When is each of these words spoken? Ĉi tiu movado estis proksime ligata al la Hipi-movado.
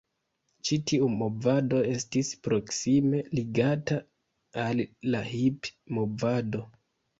Ĉi 0.69 0.77
tiu 0.91 1.09
movado 1.19 1.81
estis 1.89 2.31
proksime 2.47 3.21
ligata 3.41 4.01
al 4.65 4.83
la 5.13 5.25
Hipi-movado. 5.31 6.67